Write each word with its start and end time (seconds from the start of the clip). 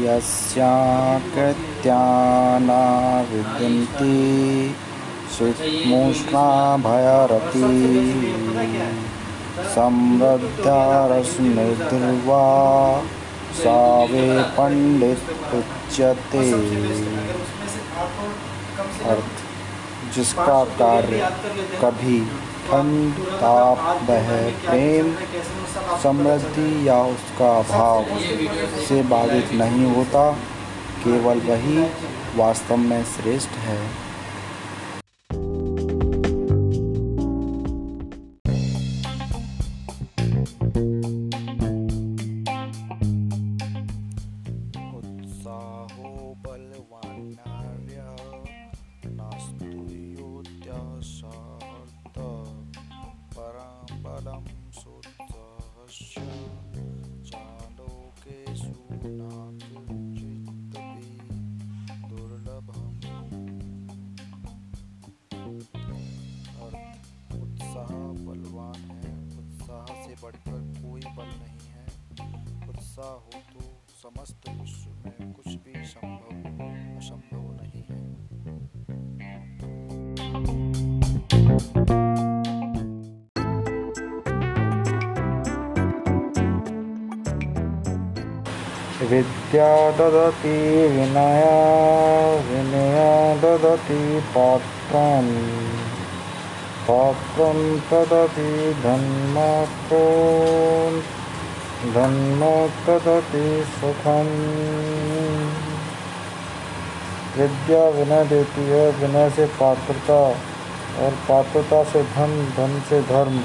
यस्याकृत्याना 0.00 0.74
विद्यन्ति 3.32 4.18
शीतमूष्णा 5.34 6.46
भयरती 6.86 7.70
समृद्धा 9.74 10.82
रश्मिर्वा 11.12 12.46
सा 13.54 13.80
वे 14.10 14.26
पंडित 14.58 15.22
उच्यते 15.54 16.44
अर्थ, 19.12 19.34
जिसका 20.14 20.60
कार्य 20.78 21.20
कभी 21.82 22.18
ठंड 22.68 23.12
ताप 23.40 23.80
वह 24.08 24.28
प्रेम 24.66 25.06
समृद्धि 26.02 26.88
या 26.88 27.02
उसका 27.04 27.50
अभाव 27.58 28.04
से 28.88 29.02
बाधित 29.02 29.52
नहीं 29.52 29.84
होता, 29.94 30.32
केवल 31.04 31.40
वही 31.40 31.82
वास्तव 32.36 32.76
में 32.76 33.04
श्रेष्ठ 33.04 33.48
है। 33.48 34.02
बलवान्नार्यः 46.46 47.42
बढ़कर 70.22 70.60
कोई 70.82 71.00
बल 71.16 71.30
नहीं 71.38 71.64
है। 71.68 71.84
उत्साह 72.68 73.06
हो 73.06 73.40
तो 73.52 73.60
समस्त 74.02 74.48
विश्व 74.48 74.90
में 74.90 75.32
कुछ 75.32 75.48
भी 75.64 75.74
संभव 75.84 76.30
असंभव 76.96 77.44
नहीं 77.62 77.82
है। 77.82 78.00
विद्या 89.02 89.90
ददति 89.90 90.88
विनया 90.88 91.54
विनया 92.50 93.34
ददति 93.34 94.22
पात्रम्। 94.34 95.32
पात्रं 96.88 97.80
तदति 97.80 98.76
धन्मात्रो 98.82 100.06
धन्मो 101.92 102.70
तदति 102.86 103.64
सुखम्। 103.80 104.32
विद्या 107.38 107.88
विनय 107.88 108.24
देती 108.24 108.60
है, 108.60 108.90
विनय 108.90 109.30
से 109.30 109.46
पात्रता 109.46 110.20
और 111.04 111.10
पात्रता 111.28 111.84
से 111.84 112.02
धन 112.02 112.52
धन 112.56 112.82
से 112.88 113.02
धर्म 113.02 113.40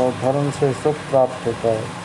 और 0.00 0.10
धर्म 0.10 0.50
से 0.50 0.72
सुख 0.72 0.94
प्राप्त 0.94 1.46
होता 1.46 1.68
है। 1.68 1.97